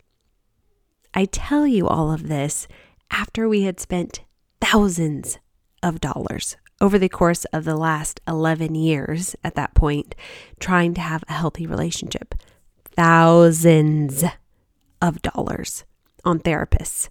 I 1.12 1.24
tell 1.24 1.66
you 1.66 1.88
all 1.88 2.12
of 2.12 2.28
this 2.28 2.68
after 3.10 3.48
we 3.48 3.62
had 3.62 3.80
spent 3.80 4.20
thousands 4.60 5.38
of 5.82 6.00
dollars 6.00 6.56
over 6.80 7.00
the 7.00 7.08
course 7.08 7.44
of 7.46 7.64
the 7.64 7.76
last 7.76 8.20
11 8.28 8.76
years 8.76 9.34
at 9.42 9.56
that 9.56 9.74
point 9.74 10.14
trying 10.60 10.94
to 10.94 11.00
have 11.00 11.24
a 11.28 11.32
healthy 11.32 11.66
relationship. 11.66 12.36
Thousands 12.94 14.22
of 15.00 15.22
dollars 15.22 15.84
on 16.24 16.40
therapists. 16.40 17.08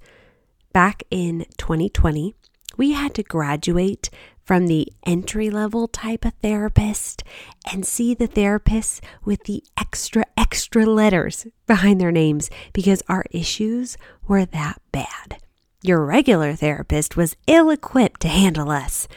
Back 0.74 1.04
in 1.10 1.46
2020, 1.58 2.36
we 2.78 2.92
had 2.92 3.14
to 3.16 3.24
graduate 3.24 4.10
from 4.48 4.68
the 4.68 4.88
entry 5.06 5.50
level 5.50 5.88
type 5.90 6.24
of 6.24 6.34
therapist 6.42 7.22
and 7.70 7.86
see 7.86 8.14
the 8.14 8.30
therapists 8.30 9.02
with 9.26 9.44
the 9.44 9.62
extra, 9.78 10.24
extra 10.38 10.86
letters 10.86 11.46
behind 11.66 12.00
their 12.00 12.14
names 12.14 12.50
because 12.72 13.04
our 13.10 13.26
issues 13.32 13.98
were 14.26 14.46
that 14.46 14.82
bad. 14.94 15.42
Your 15.82 16.06
regular 16.06 16.56
therapist 16.56 17.18
was 17.18 17.36
ill 17.46 17.70
equipped 17.70 18.22
to 18.22 18.30
handle 18.30 18.72
us. 18.72 19.08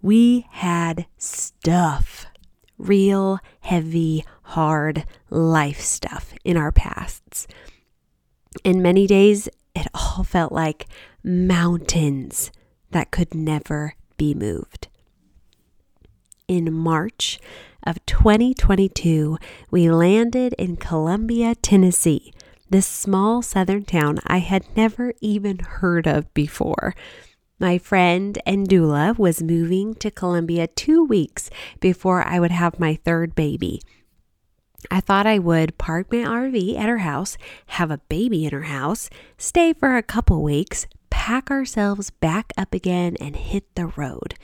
We 0.00 0.46
had 0.50 1.06
stuff, 1.18 2.24
real 2.78 3.38
heavy, 3.60 4.24
hard 4.42 5.04
life 5.28 5.80
stuff 5.80 6.32
in 6.42 6.56
our 6.56 6.72
pasts. 6.72 7.46
In 8.64 8.82
many 8.82 9.06
days, 9.06 9.48
it 9.74 9.86
all 9.94 10.24
felt 10.24 10.50
like 10.52 10.86
mountains 11.22 12.50
that 12.90 13.10
could 13.10 13.34
never 13.34 13.94
be 14.16 14.34
moved. 14.34 14.88
In 16.48 16.72
March 16.72 17.38
of 17.84 18.04
2022, 18.06 19.38
we 19.70 19.88
landed 19.88 20.52
in 20.54 20.76
Columbia, 20.76 21.54
Tennessee, 21.54 22.32
this 22.68 22.86
small 22.86 23.40
southern 23.40 23.84
town 23.84 24.18
I 24.26 24.38
had 24.38 24.76
never 24.76 25.12
even 25.20 25.60
heard 25.60 26.08
of 26.08 26.32
before. 26.34 26.94
My 27.60 27.78
friend 27.78 28.38
and 28.44 28.68
doula 28.68 29.16
was 29.16 29.42
moving 29.42 29.94
to 29.96 30.10
Columbia 30.10 30.66
two 30.66 31.04
weeks 31.04 31.50
before 31.78 32.24
I 32.24 32.40
would 32.40 32.50
have 32.50 32.80
my 32.80 32.96
third 33.04 33.34
baby. 33.36 33.80
I 34.90 35.00
thought 35.00 35.26
I 35.26 35.38
would 35.38 35.78
park 35.78 36.10
my 36.10 36.18
RV 36.18 36.78
at 36.78 36.88
her 36.88 36.98
house, 36.98 37.36
have 37.66 37.90
a 37.90 37.98
baby 38.08 38.44
in 38.44 38.52
her 38.52 38.62
house, 38.62 39.10
stay 39.36 39.72
for 39.72 39.96
a 39.96 40.02
couple 40.02 40.42
weeks, 40.42 40.86
pack 41.10 41.50
ourselves 41.50 42.10
back 42.10 42.52
up 42.56 42.74
again, 42.74 43.16
and 43.20 43.36
hit 43.36 43.74
the 43.74 43.86
road. 43.86 44.34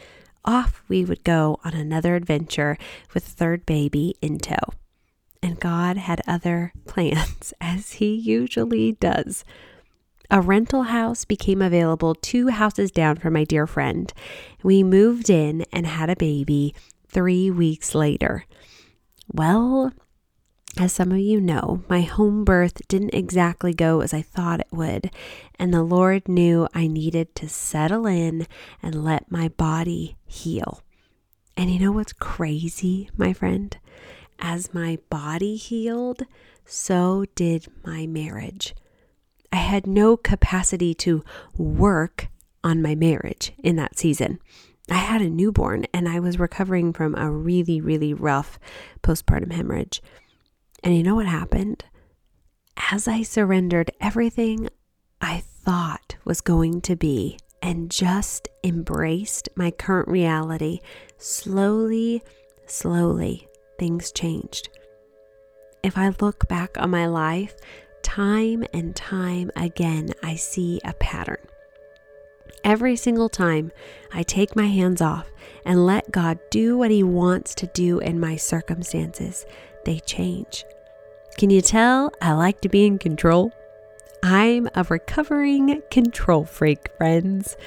Off 0.44 0.82
we 0.88 1.04
would 1.04 1.24
go 1.24 1.58
on 1.64 1.74
another 1.74 2.14
adventure 2.14 2.78
with 3.14 3.24
third 3.24 3.66
baby 3.66 4.14
in 4.20 4.38
tow. 4.38 4.74
And 5.42 5.58
God 5.58 5.96
had 5.96 6.20
other 6.26 6.72
plans, 6.86 7.52
as 7.60 7.92
He 7.92 8.14
usually 8.14 8.92
does. 8.92 9.44
A 10.30 10.40
rental 10.40 10.84
house 10.84 11.24
became 11.24 11.62
available 11.62 12.14
two 12.14 12.48
houses 12.48 12.90
down 12.90 13.16
from 13.16 13.34
my 13.34 13.44
dear 13.44 13.66
friend. 13.66 14.12
We 14.62 14.82
moved 14.82 15.30
in 15.30 15.64
and 15.72 15.86
had 15.86 16.10
a 16.10 16.16
baby 16.16 16.74
three 17.06 17.50
weeks 17.50 17.94
later. 17.94 18.44
Well, 19.32 19.92
as 20.78 20.92
some 20.92 21.10
of 21.10 21.18
you 21.18 21.40
know, 21.40 21.82
my 21.88 22.02
home 22.02 22.44
birth 22.44 22.86
didn't 22.88 23.14
exactly 23.14 23.72
go 23.72 24.00
as 24.00 24.12
I 24.12 24.22
thought 24.22 24.60
it 24.60 24.68
would, 24.70 25.10
and 25.58 25.72
the 25.72 25.82
Lord 25.82 26.28
knew 26.28 26.68
I 26.74 26.86
needed 26.86 27.34
to 27.36 27.48
settle 27.48 28.06
in 28.06 28.46
and 28.82 29.04
let 29.04 29.30
my 29.30 29.48
body 29.48 30.16
heal. 30.26 30.82
And 31.56 31.70
you 31.70 31.80
know 31.80 31.92
what's 31.92 32.12
crazy, 32.12 33.08
my 33.16 33.32
friend? 33.32 33.76
As 34.38 34.74
my 34.74 34.98
body 35.08 35.56
healed, 35.56 36.22
so 36.66 37.24
did 37.34 37.68
my 37.84 38.06
marriage. 38.06 38.74
I 39.50 39.56
had 39.56 39.86
no 39.86 40.16
capacity 40.18 40.92
to 40.96 41.24
work 41.56 42.28
on 42.62 42.82
my 42.82 42.94
marriage 42.94 43.52
in 43.62 43.76
that 43.76 43.98
season. 43.98 44.38
I 44.90 44.96
had 44.96 45.22
a 45.22 45.30
newborn 45.30 45.86
and 45.94 46.08
I 46.08 46.20
was 46.20 46.38
recovering 46.38 46.92
from 46.92 47.14
a 47.14 47.30
really, 47.30 47.80
really 47.80 48.12
rough 48.12 48.58
postpartum 49.02 49.52
hemorrhage. 49.52 50.02
And 50.86 50.96
you 50.96 51.02
know 51.02 51.16
what 51.16 51.26
happened? 51.26 51.84
As 52.92 53.08
I 53.08 53.22
surrendered 53.22 53.90
everything 54.00 54.68
I 55.20 55.38
thought 55.40 56.14
was 56.24 56.40
going 56.40 56.80
to 56.82 56.94
be 56.94 57.40
and 57.60 57.90
just 57.90 58.48
embraced 58.62 59.48
my 59.56 59.72
current 59.72 60.06
reality, 60.06 60.78
slowly, 61.18 62.22
slowly, 62.66 63.48
things 63.80 64.12
changed. 64.12 64.68
If 65.82 65.98
I 65.98 66.14
look 66.20 66.46
back 66.46 66.78
on 66.78 66.90
my 66.90 67.06
life, 67.08 67.56
time 68.04 68.64
and 68.72 68.94
time 68.94 69.50
again, 69.56 70.10
I 70.22 70.36
see 70.36 70.80
a 70.84 70.92
pattern. 70.92 71.44
Every 72.62 72.94
single 72.94 73.28
time 73.28 73.72
I 74.12 74.22
take 74.22 74.54
my 74.54 74.66
hands 74.66 75.02
off 75.02 75.28
and 75.64 75.84
let 75.84 76.12
God 76.12 76.38
do 76.52 76.78
what 76.78 76.92
He 76.92 77.02
wants 77.02 77.56
to 77.56 77.66
do 77.66 77.98
in 77.98 78.20
my 78.20 78.36
circumstances, 78.36 79.44
they 79.84 80.00
change. 80.00 80.64
Can 81.36 81.50
you 81.50 81.60
tell 81.60 82.14
I 82.22 82.32
like 82.32 82.62
to 82.62 82.70
be 82.70 82.86
in 82.86 82.98
control? 82.98 83.52
I'm 84.22 84.70
a 84.74 84.84
recovering 84.84 85.82
control 85.90 86.46
freak, 86.46 86.88
friends. 86.96 87.58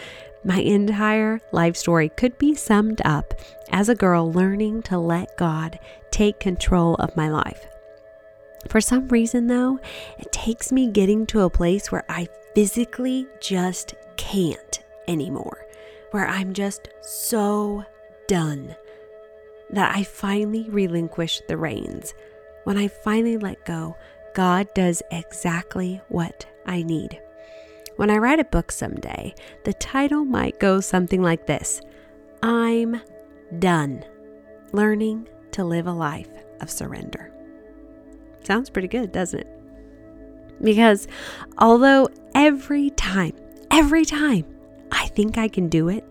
My 0.44 0.60
entire 0.60 1.40
life 1.52 1.76
story 1.76 2.10
could 2.10 2.36
be 2.40 2.56
summed 2.56 3.00
up 3.06 3.36
as 3.70 3.88
a 3.88 3.94
girl 3.94 4.32
learning 4.32 4.82
to 4.84 4.98
let 4.98 5.38
God 5.38 5.78
take 6.10 6.40
control 6.40 6.96
of 6.96 7.16
my 7.16 7.30
life. 7.30 7.68
For 8.70 8.82
some 8.82 9.08
reason, 9.08 9.46
though, 9.46 9.80
it 10.18 10.32
takes 10.32 10.72
me 10.72 10.88
getting 10.88 11.28
to 11.28 11.42
a 11.42 11.50
place 11.52 11.92
where 11.92 12.06
I 12.10 12.28
physically 12.56 13.28
just 13.40 13.94
can't 14.18 14.80
anymore, 15.08 15.68
where 16.10 16.28
I'm 16.28 16.54
just 16.54 16.90
so 17.02 17.86
done 18.28 18.76
that 19.70 19.96
I 19.96 20.02
finally 20.02 20.68
relinquish 20.72 21.44
the 21.48 21.56
reins. 21.56 22.16
When 22.70 22.78
I 22.78 22.88
finally 22.88 23.36
let 23.36 23.66
go, 23.66 23.98
God 24.36 24.72
does 24.76 25.02
exactly 25.10 26.02
what 26.10 26.46
I 26.68 26.84
need. 26.84 27.20
When 27.96 28.12
I 28.12 28.20
write 28.20 28.40
a 28.40 28.44
book 28.44 28.72
someday, 28.72 29.34
the 29.64 29.74
title 29.74 30.24
might 30.24 30.60
go 30.60 30.80
something 30.80 31.24
like 31.24 31.48
this 31.48 31.82
I'm 32.44 33.02
done 33.58 34.06
learning 34.72 35.28
to 35.54 35.64
live 35.64 35.88
a 35.88 35.92
life 35.92 36.30
of 36.62 36.70
surrender. 36.70 37.34
Sounds 38.44 38.70
pretty 38.70 38.88
good, 38.88 39.12
doesn't 39.12 39.40
it? 39.40 40.62
Because 40.62 41.08
although 41.58 42.08
every 42.36 42.92
time, 42.92 43.34
every 43.72 44.06
time 44.06 44.46
I 44.92 45.08
think 45.08 45.40
I 45.40 45.48
can 45.48 45.70
do 45.70 45.90
it, 45.90 46.06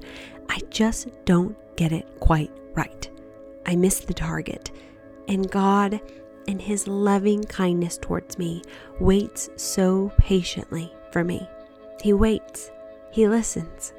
I 0.48 0.58
just 0.70 1.06
don't 1.24 1.56
get 1.76 1.92
it 1.92 2.18
quite 2.18 2.50
right. 2.74 3.08
I 3.64 3.76
miss 3.76 4.00
the 4.00 4.12
target. 4.12 4.72
And 5.28 5.48
God, 5.48 6.00
in 6.48 6.58
His 6.58 6.88
loving 6.88 7.44
kindness 7.44 7.96
towards 7.98 8.38
me, 8.38 8.62
waits 8.98 9.48
so 9.56 10.10
patiently 10.18 10.92
for 11.12 11.22
me. 11.22 11.48
He 12.02 12.12
waits, 12.12 12.72
He 13.12 13.28
listens. 13.28 13.92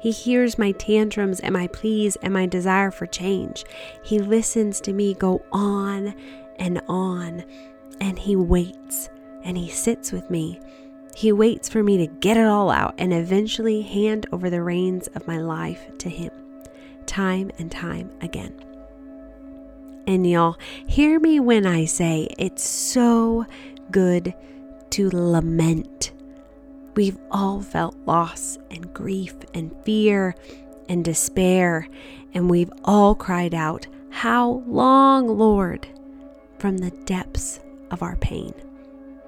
He 0.00 0.12
hears 0.12 0.58
my 0.58 0.72
tantrums 0.72 1.40
and 1.40 1.52
my 1.52 1.66
pleas 1.66 2.16
and 2.22 2.32
my 2.32 2.46
desire 2.46 2.90
for 2.90 3.06
change. 3.06 3.64
He 4.02 4.18
listens 4.18 4.80
to 4.82 4.92
me 4.92 5.12
go 5.12 5.44
on 5.52 6.14
and 6.56 6.80
on, 6.88 7.44
and 8.00 8.18
He 8.18 8.36
waits 8.36 9.10
and 9.42 9.58
He 9.58 9.68
sits 9.68 10.12
with 10.12 10.30
me 10.30 10.60
he 11.18 11.32
waits 11.32 11.68
for 11.68 11.82
me 11.82 11.96
to 11.96 12.06
get 12.06 12.36
it 12.36 12.46
all 12.46 12.70
out 12.70 12.94
and 12.96 13.12
eventually 13.12 13.82
hand 13.82 14.28
over 14.30 14.48
the 14.48 14.62
reins 14.62 15.08
of 15.16 15.26
my 15.26 15.38
life 15.38 15.90
to 15.98 16.08
Him, 16.08 16.30
time 17.06 17.50
and 17.58 17.72
time 17.72 18.12
again. 18.20 18.67
And 20.08 20.26
y'all, 20.26 20.56
hear 20.86 21.20
me 21.20 21.38
when 21.38 21.66
I 21.66 21.84
say 21.84 22.28
it's 22.38 22.66
so 22.66 23.44
good 23.90 24.32
to 24.88 25.10
lament. 25.10 26.12
We've 26.94 27.18
all 27.30 27.60
felt 27.60 27.94
loss 28.06 28.56
and 28.70 28.94
grief 28.94 29.34
and 29.52 29.70
fear 29.84 30.34
and 30.88 31.04
despair, 31.04 31.86
and 32.32 32.48
we've 32.48 32.72
all 32.84 33.14
cried 33.14 33.52
out, 33.52 33.86
How 34.08 34.62
long, 34.66 35.28
Lord? 35.28 35.86
from 36.58 36.78
the 36.78 36.90
depths 37.04 37.60
of 37.90 38.02
our 38.02 38.16
pain. 38.16 38.54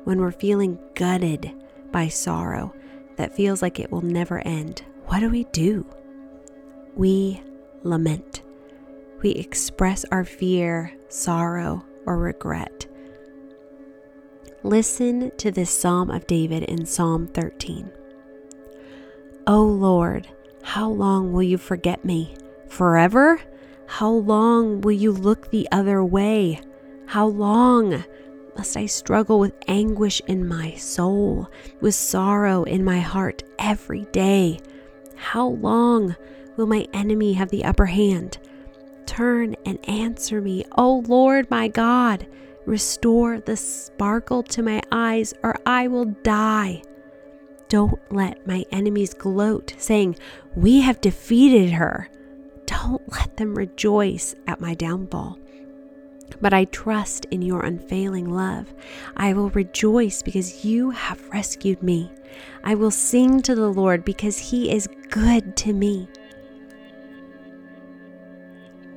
When 0.04 0.18
we're 0.18 0.32
feeling 0.32 0.78
gutted 0.94 1.52
by 1.92 2.08
sorrow 2.08 2.74
that 3.16 3.36
feels 3.36 3.60
like 3.60 3.78
it 3.78 3.92
will 3.92 4.00
never 4.00 4.38
end, 4.46 4.82
what 5.08 5.20
do 5.20 5.28
we 5.28 5.44
do? 5.52 5.84
We 6.96 7.42
lament. 7.82 8.40
We 9.22 9.32
express 9.32 10.06
our 10.10 10.24
fear, 10.24 10.94
sorrow, 11.08 11.84
or 12.06 12.16
regret. 12.16 12.86
Listen 14.62 15.30
to 15.36 15.50
this 15.50 15.70
Psalm 15.70 16.10
of 16.10 16.26
David 16.26 16.62
in 16.62 16.86
Psalm 16.86 17.26
13. 17.26 17.90
O 19.46 19.62
Lord, 19.62 20.28
how 20.62 20.88
long 20.88 21.32
will 21.32 21.42
you 21.42 21.58
forget 21.58 22.04
me? 22.04 22.34
Forever? 22.68 23.40
How 23.86 24.10
long 24.10 24.80
will 24.80 24.92
you 24.92 25.12
look 25.12 25.50
the 25.50 25.68
other 25.70 26.02
way? 26.04 26.60
How 27.06 27.26
long 27.26 28.04
must 28.56 28.76
I 28.76 28.86
struggle 28.86 29.38
with 29.38 29.52
anguish 29.66 30.22
in 30.26 30.46
my 30.46 30.74
soul, 30.74 31.50
with 31.80 31.94
sorrow 31.94 32.62
in 32.62 32.84
my 32.84 33.00
heart 33.00 33.42
every 33.58 34.06
day? 34.12 34.60
How 35.16 35.48
long 35.48 36.16
will 36.56 36.66
my 36.66 36.86
enemy 36.94 37.34
have 37.34 37.50
the 37.50 37.64
upper 37.64 37.86
hand? 37.86 38.38
Turn 39.06 39.56
and 39.66 39.78
answer 39.88 40.40
me, 40.40 40.64
O 40.76 41.04
Lord 41.06 41.50
my 41.50 41.68
God. 41.68 42.26
Restore 42.66 43.40
the 43.40 43.56
sparkle 43.56 44.42
to 44.44 44.62
my 44.62 44.82
eyes, 44.92 45.34
or 45.42 45.56
I 45.66 45.88
will 45.88 46.04
die. 46.04 46.82
Don't 47.68 48.00
let 48.12 48.46
my 48.46 48.64
enemies 48.72 49.14
gloat, 49.14 49.74
saying, 49.78 50.16
We 50.54 50.80
have 50.80 51.00
defeated 51.00 51.72
her. 51.72 52.08
Don't 52.66 53.02
let 53.12 53.36
them 53.36 53.54
rejoice 53.54 54.34
at 54.46 54.60
my 54.60 54.74
downfall. 54.74 55.38
But 56.40 56.52
I 56.52 56.64
trust 56.66 57.26
in 57.26 57.42
your 57.42 57.64
unfailing 57.64 58.30
love. 58.30 58.72
I 59.16 59.32
will 59.32 59.50
rejoice 59.50 60.22
because 60.22 60.64
you 60.64 60.90
have 60.90 61.28
rescued 61.30 61.82
me. 61.82 62.10
I 62.62 62.74
will 62.74 62.90
sing 62.90 63.42
to 63.42 63.54
the 63.54 63.68
Lord 63.68 64.04
because 64.04 64.38
he 64.38 64.70
is 64.70 64.88
good 65.08 65.56
to 65.58 65.72
me. 65.72 66.08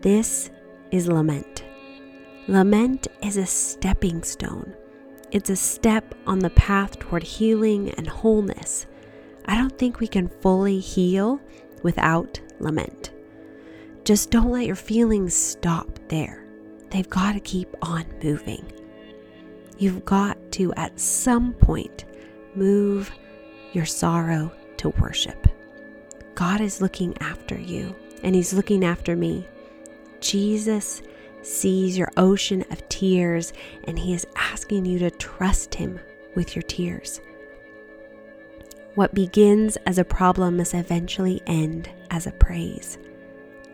This 0.03 0.49
is 0.91 1.07
lament. 1.07 1.63
Lament 2.49 3.07
is 3.21 3.37
a 3.37 3.45
stepping 3.45 4.21
stone, 4.21 4.75
it's 5.31 5.49
a 5.49 5.55
step 5.55 6.13
on 6.27 6.39
the 6.39 6.49
path 6.49 6.99
toward 6.99 7.23
healing 7.23 7.91
and 7.91 8.05
wholeness. 8.05 8.85
I 9.45 9.55
don't 9.55 9.77
think 9.77 10.01
we 10.01 10.07
can 10.07 10.27
fully 10.27 10.81
heal 10.81 11.39
without 11.83 12.37
lament. 12.59 13.11
Just 14.03 14.29
don't 14.29 14.51
let 14.51 14.65
your 14.65 14.75
feelings 14.75 15.33
stop 15.33 15.87
there 16.09 16.43
they've 16.89 17.09
got 17.09 17.31
to 17.31 17.39
keep 17.39 17.73
on 17.81 18.03
moving. 18.21 18.65
You've 19.77 20.03
got 20.03 20.37
to, 20.51 20.73
at 20.73 20.99
some 20.99 21.53
point, 21.53 22.03
move 22.55 23.09
your 23.71 23.85
sorrow 23.85 24.51
to 24.77 24.89
worship. 24.89 25.47
God 26.35 26.59
is 26.59 26.81
looking 26.81 27.17
after 27.21 27.57
you, 27.57 27.95
and 28.21 28.35
He's 28.35 28.53
looking 28.53 28.83
after 28.83 29.15
me. 29.15 29.47
Jesus 30.23 31.01
sees 31.41 31.97
your 31.97 32.09
ocean 32.15 32.63
of 32.71 32.87
tears, 32.87 33.53
and 33.83 33.99
He 33.99 34.13
is 34.13 34.25
asking 34.35 34.85
you 34.85 34.97
to 34.99 35.11
trust 35.11 35.75
Him 35.75 35.99
with 36.33 36.55
your 36.55 36.63
tears. 36.63 37.19
What 38.95 39.13
begins 39.13 39.75
as 39.85 39.97
a 39.97 40.05
problem 40.05 40.57
must 40.57 40.73
eventually 40.73 41.41
end 41.45 41.89
as 42.09 42.25
a 42.25 42.31
praise. 42.31 42.97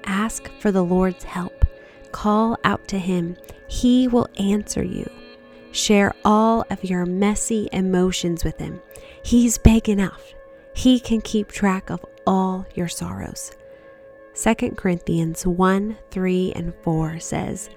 Ask 0.05 0.49
for 0.59 0.71
the 0.71 0.83
Lord's 0.83 1.23
help 1.23 1.65
Call 2.11 2.57
out 2.63 2.87
to 2.87 2.97
Him, 2.97 3.37
He 3.67 4.07
will 4.07 4.27
answer 4.37 4.83
you. 4.83 5.09
Share 5.71 6.13
all 6.25 6.65
of 6.71 6.83
your 6.83 7.05
messy 7.05 7.69
emotions 7.71 8.43
with 8.43 8.57
Him. 8.57 8.81
He's 9.23 9.59
big 9.59 9.87
enough. 9.87 10.33
He 10.73 10.99
can 10.99 11.21
keep 11.21 11.51
track 11.51 11.91
of 11.91 12.03
all 12.25 12.65
your 12.73 12.87
sorrows. 12.87 13.51
2 14.41 14.55
Corinthians 14.77 15.45
1 15.45 15.97
3 16.11 16.53
and 16.55 16.73
4 16.81 17.19
says, 17.19 17.69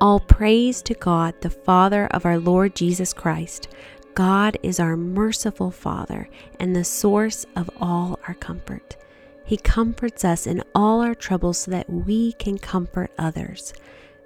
All 0.00 0.18
praise 0.20 0.80
to 0.82 0.94
God, 0.94 1.34
the 1.42 1.50
Father 1.50 2.06
of 2.12 2.24
our 2.24 2.38
Lord 2.38 2.74
Jesus 2.74 3.12
Christ. 3.12 3.68
God 4.14 4.56
is 4.62 4.80
our 4.80 4.96
merciful 4.96 5.70
Father 5.70 6.30
and 6.58 6.74
the 6.74 6.84
source 6.84 7.44
of 7.56 7.68
all 7.78 8.18
our 8.26 8.34
comfort. 8.34 8.96
He 9.44 9.58
comforts 9.58 10.24
us 10.24 10.46
in 10.46 10.62
all 10.74 11.02
our 11.02 11.14
troubles 11.14 11.58
so 11.58 11.72
that 11.72 11.90
we 11.90 12.32
can 12.34 12.56
comfort 12.56 13.10
others. 13.18 13.74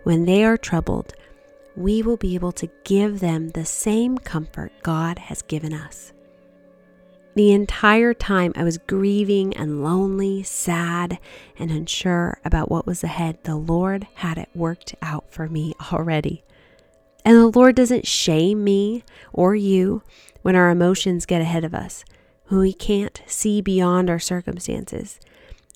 When 0.04 0.24
they 0.24 0.44
are 0.44 0.56
troubled, 0.56 1.14
we 1.74 2.00
will 2.00 2.16
be 2.16 2.36
able 2.36 2.52
to 2.52 2.70
give 2.84 3.18
them 3.18 3.48
the 3.50 3.64
same 3.64 4.18
comfort 4.18 4.70
God 4.84 5.18
has 5.18 5.42
given 5.42 5.72
us. 5.72 6.12
The 7.36 7.52
entire 7.52 8.14
time 8.14 8.54
I 8.56 8.64
was 8.64 8.78
grieving 8.78 9.54
and 9.54 9.84
lonely, 9.84 10.42
sad, 10.42 11.18
and 11.58 11.70
unsure 11.70 12.40
about 12.46 12.70
what 12.70 12.86
was 12.86 13.04
ahead, 13.04 13.44
the 13.44 13.56
Lord 13.56 14.06
had 14.14 14.38
it 14.38 14.48
worked 14.54 14.94
out 15.02 15.30
for 15.30 15.46
me 15.46 15.74
already. 15.92 16.44
And 17.26 17.36
the 17.36 17.48
Lord 17.48 17.76
doesn't 17.76 18.06
shame 18.06 18.64
me 18.64 19.04
or 19.34 19.54
you 19.54 20.02
when 20.40 20.56
our 20.56 20.70
emotions 20.70 21.26
get 21.26 21.42
ahead 21.42 21.62
of 21.62 21.74
us, 21.74 22.06
when 22.46 22.58
we 22.58 22.72
can't 22.72 23.20
see 23.26 23.60
beyond 23.60 24.08
our 24.08 24.18
circumstances. 24.18 25.20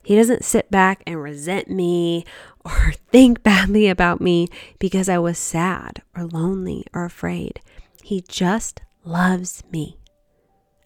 He 0.03 0.17
doesn't 0.17 0.47
sit 0.47 0.71
back 0.71 1.03
and 1.07 1.23
resent 1.23 1.69
me 1.69 2.25
or 2.65 2.95
think 3.13 3.43
badly 3.43 3.87
about 3.87 4.23
me 4.23 4.49
because 4.79 5.11
I 5.11 5.19
was 5.19 5.37
sad 5.37 6.01
or 6.17 6.25
lonely 6.25 6.87
or 6.95 7.05
afraid. 7.05 7.61
He 8.03 8.23
just 8.23 8.81
loves 9.05 9.63
me. 9.71 10.00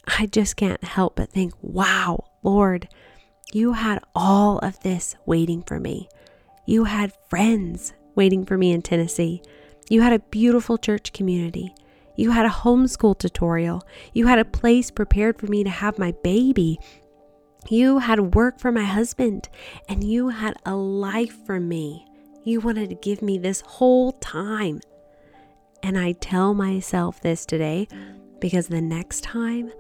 I 0.07 0.27
just 0.27 0.57
can't 0.57 0.83
help 0.85 1.17
but 1.17 1.31
think, 1.31 1.53
wow, 1.63 2.25
Lord, 2.43 2.89
you 3.53 3.73
had 3.73 4.03
all 4.15 4.59
of 4.59 4.81
this 4.81 5.17
waiting 5.27 5.63
for 5.63 5.81
me. 5.81 6.09
You 6.67 6.85
had 6.85 7.13
friends 7.29 7.93
waiting 8.15 8.45
for 8.45 8.59
me 8.59 8.73
in 8.73 8.83
Tennessee. 8.83 9.43
You 9.89 10.03
had 10.03 10.13
a 10.13 10.19
beautiful 10.19 10.79
church 10.79 11.13
community. 11.13 11.75
You 12.17 12.31
had 12.31 12.47
a 12.47 12.51
homeschool 12.51 13.19
tutorial. 13.19 13.83
You 14.13 14.27
had 14.27 14.39
a 14.39 14.45
place 14.45 14.91
prepared 14.91 15.39
for 15.39 15.47
me 15.47 15.65
to 15.65 15.71
have 15.71 15.99
my 15.99 16.13
baby. 16.23 16.79
You 17.69 17.99
had 17.99 18.35
work 18.35 18.61
for 18.61 18.71
my 18.71 18.85
husband, 18.85 19.49
and 19.89 20.05
you 20.05 20.29
had 20.29 20.55
a 20.65 20.77
life 20.77 21.35
for 21.47 21.59
me. 21.59 22.07
You 22.45 22.61
wanted 22.61 22.91
to 22.91 22.95
give 22.95 23.23
me 23.23 23.39
this 23.39 23.63
whole 23.63 24.13
time. 24.13 24.81
And 25.83 25.99
I 25.99 26.13
tell 26.13 26.55
myself 26.55 27.21
this 27.21 27.45
today 27.45 27.89
because 28.45 28.69
the 28.69 28.79
next 28.79 29.23
time 29.23 29.73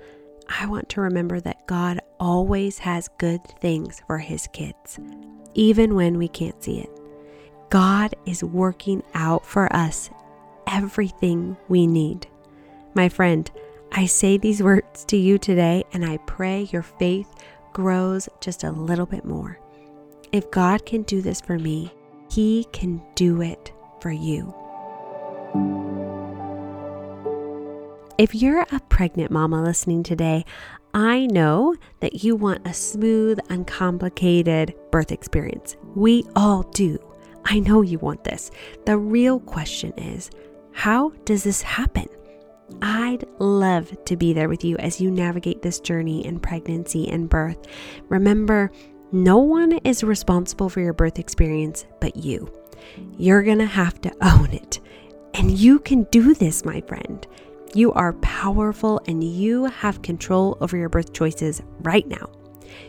I 0.48 0.64
want 0.64 0.88
to 0.88 1.02
remember 1.02 1.38
that 1.38 1.66
God 1.66 2.00
always 2.18 2.78
has 2.78 3.10
good 3.18 3.44
things 3.60 4.00
for 4.06 4.16
his 4.16 4.46
kids, 4.54 4.98
even 5.52 5.94
when 5.94 6.16
we 6.16 6.28
can't 6.28 6.64
see 6.64 6.78
it. 6.78 6.88
God 7.68 8.14
is 8.24 8.42
working 8.42 9.02
out 9.12 9.44
for 9.44 9.70
us 9.76 10.08
everything 10.66 11.58
we 11.68 11.86
need. 11.86 12.26
My 12.94 13.10
friend, 13.10 13.50
I 13.92 14.06
say 14.06 14.38
these 14.38 14.62
words 14.62 15.04
to 15.08 15.18
you 15.18 15.36
today, 15.36 15.84
and 15.92 16.02
I 16.02 16.16
pray 16.24 16.62
your 16.72 16.84
faith 16.84 17.28
grows 17.74 18.30
just 18.40 18.64
a 18.64 18.70
little 18.70 19.04
bit 19.04 19.26
more. 19.26 19.58
If 20.32 20.50
God 20.50 20.86
can 20.86 21.02
do 21.02 21.20
this 21.20 21.42
for 21.42 21.58
me, 21.58 21.92
He 22.30 22.66
can 22.72 23.02
do 23.14 23.42
it 23.42 23.74
for 24.00 24.10
you. 24.10 24.54
If 28.16 28.32
you're 28.32 28.60
a 28.60 28.80
pregnant 28.88 29.32
mama 29.32 29.60
listening 29.60 30.04
today, 30.04 30.44
I 30.94 31.26
know 31.26 31.74
that 31.98 32.22
you 32.22 32.36
want 32.36 32.64
a 32.64 32.72
smooth, 32.72 33.40
uncomplicated 33.48 34.72
birth 34.92 35.10
experience. 35.10 35.76
We 35.96 36.24
all 36.36 36.62
do. 36.62 36.96
I 37.44 37.58
know 37.58 37.82
you 37.82 37.98
want 37.98 38.22
this. 38.22 38.52
The 38.86 38.96
real 38.96 39.40
question 39.40 39.92
is 39.98 40.30
how 40.70 41.10
does 41.24 41.42
this 41.42 41.60
happen? 41.60 42.06
I'd 42.80 43.24
love 43.40 43.92
to 44.04 44.16
be 44.16 44.32
there 44.32 44.48
with 44.48 44.64
you 44.64 44.76
as 44.76 45.00
you 45.00 45.10
navigate 45.10 45.62
this 45.62 45.80
journey 45.80 46.24
in 46.24 46.38
pregnancy 46.38 47.08
and 47.08 47.28
birth. 47.28 47.66
Remember, 48.08 48.70
no 49.10 49.38
one 49.38 49.72
is 49.78 50.04
responsible 50.04 50.68
for 50.68 50.80
your 50.80 50.92
birth 50.92 51.18
experience 51.18 51.84
but 52.00 52.16
you. 52.16 52.48
You're 53.18 53.42
going 53.42 53.58
to 53.58 53.66
have 53.66 54.00
to 54.02 54.12
own 54.22 54.52
it. 54.52 54.78
And 55.34 55.50
you 55.50 55.80
can 55.80 56.04
do 56.04 56.32
this, 56.32 56.64
my 56.64 56.80
friend. 56.82 57.26
You 57.74 57.92
are 57.92 58.12
powerful 58.14 59.00
and 59.08 59.24
you 59.24 59.64
have 59.64 60.02
control 60.02 60.56
over 60.60 60.76
your 60.76 60.88
birth 60.88 61.12
choices 61.12 61.60
right 61.80 62.06
now. 62.06 62.30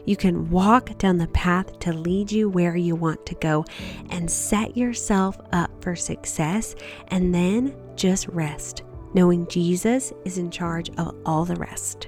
You 0.06 0.15
can 0.15 0.52
walk 0.52 0.95
down 1.00 1.17
the 1.17 1.28
path 1.30 1.80
to 1.80 1.91
lead 1.91 2.32
you 2.32 2.50
where 2.50 2.76
you 2.76 2.95
want 2.95 3.26
to 3.26 3.36
go 3.36 3.65
and 4.12 4.30
set 4.30 4.78
yourself 4.78 5.39
up 5.52 5.71
for 5.84 5.95
success 5.95 6.76
and 7.08 7.34
then 7.34 7.76
just 7.95 8.28
rest, 8.28 8.84
knowing 9.15 9.48
Jesus 9.48 10.13
is 10.24 10.38
in 10.38 10.52
charge 10.52 10.91
of 10.98 11.15
all 11.26 11.45
the 11.45 11.56
rest. 11.56 12.08